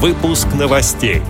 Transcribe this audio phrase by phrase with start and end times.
[0.00, 1.22] Выпуск новостей.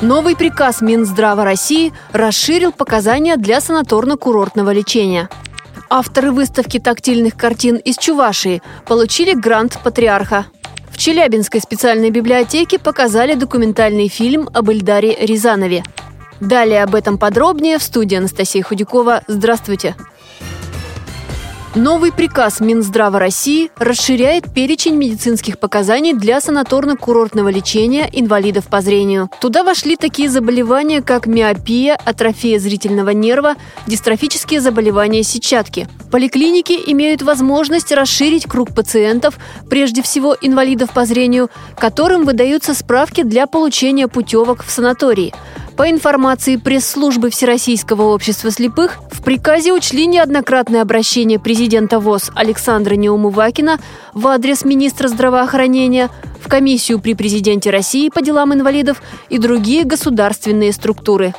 [0.00, 5.28] Новый приказ Минздрава России расширил показания для санаторно-курортного лечения.
[5.90, 10.46] Авторы выставки тактильных картин из Чувашии получили грант патриарха.
[10.90, 15.82] В Челябинской специальной библиотеке показали документальный фильм об Эльдаре Рязанове.
[16.38, 19.24] Далее об этом подробнее в студии Анастасия Худякова.
[19.26, 19.96] Здравствуйте!
[21.74, 29.28] Новый приказ Минздрава России расширяет перечень медицинских показаний для санаторно-курортного лечения инвалидов по зрению.
[29.40, 33.56] Туда вошли такие заболевания, как миопия, атрофия зрительного нерва,
[33.88, 35.88] дистрофические заболевания сетчатки.
[36.12, 39.36] Поликлиники имеют возможность расширить круг пациентов,
[39.68, 45.34] прежде всего инвалидов по зрению, которым выдаются справки для получения путевок в санатории.
[45.76, 53.80] По информации пресс-службы Всероссийского общества слепых, в приказе учли неоднократное обращение президента ВОЗ Александра Неумывакина
[54.12, 56.10] в адрес министра здравоохранения,
[56.40, 61.34] в комиссию при президенте России по делам инвалидов и другие государственные структуры.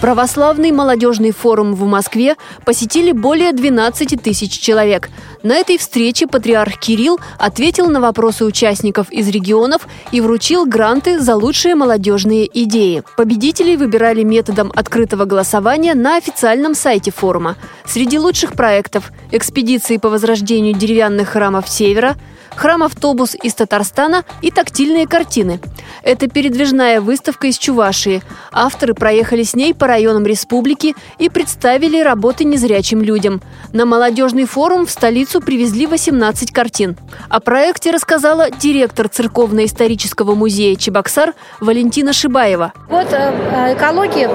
[0.00, 5.10] Православный молодежный форум в Москве посетили более 12 тысяч человек.
[5.42, 11.36] На этой встрече патриарх Кирилл ответил на вопросы участников из регионов и вручил гранты за
[11.36, 13.02] лучшие молодежные идеи.
[13.18, 17.56] Победителей выбирали методом открытого голосования на официальном сайте форума.
[17.84, 22.16] Среди лучших проектов– экспедиции по возрождению деревянных храмов Севера–
[22.56, 25.60] храм-автобус из Татарстана и тактильные картины.
[26.02, 28.22] Это передвижная выставка из Чувашии.
[28.52, 33.42] Авторы проехали с ней по районам республики и представили работы незрячим людям.
[33.72, 36.96] На молодежный форум в столицу привезли 18 картин.
[37.28, 42.72] О проекте рассказала директор Церковно-исторического музея Чебоксар Валентина Шибаева.
[42.88, 44.28] Вот э, экология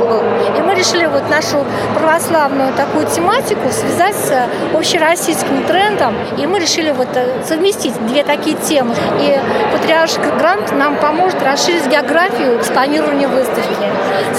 [0.57, 1.65] и мы решили вот нашу
[1.97, 8.55] православную такую тематику связать с общероссийским трендом, и мы решили вот э, совместить две такие
[8.57, 8.95] темы.
[9.19, 9.39] И
[9.71, 13.85] Патриарший грант нам поможет расширить географию экспонирования выставки.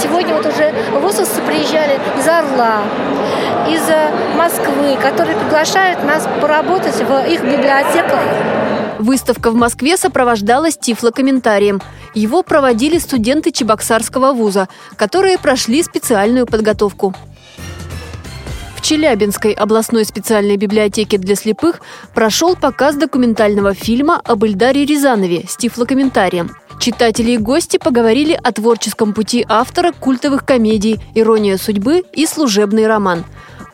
[0.00, 1.05] Сегодня вот уже в
[1.46, 2.83] приезжали из Орла,
[3.68, 3.83] из
[4.36, 8.20] Москвы, которые приглашают нас поработать в их библиотеках.
[8.98, 11.83] Выставка в Москве сопровождалась тифлокомментарием.
[12.14, 17.14] Его проводили студенты Чебоксарского вуза, которые прошли специальную подготовку.
[18.81, 21.81] Челябинской областной специальной библиотеке для слепых
[22.14, 26.51] прошел показ документального фильма об Эльдаре Рязанове с тифлокомментарием.
[26.79, 33.25] Читатели и гости поговорили о творческом пути автора культовых комедий «Ирония судьбы» и «Служебный роман».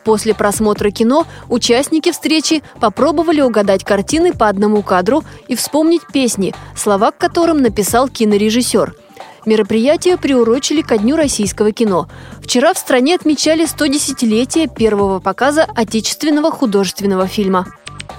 [0.03, 7.11] После просмотра кино участники встречи попробовали угадать картины по одному кадру и вспомнить песни, слова
[7.11, 8.95] к которым написал кинорежиссер–
[9.45, 12.07] Мероприятие приурочили ко Дню российского кино.
[12.41, 17.67] Вчера в стране отмечали 110-летие первого показа отечественного художественного фильма.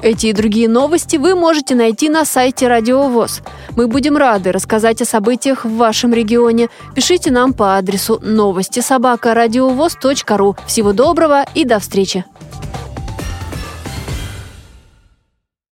[0.03, 3.41] Эти и другие новости вы можете найти на сайте Радио ВОЗ.
[3.75, 6.69] Мы будем рады рассказать о событиях в вашем регионе.
[6.95, 9.35] Пишите нам по адресу новости собака
[10.37, 10.57] ру.
[10.67, 12.25] Всего доброго и до встречи!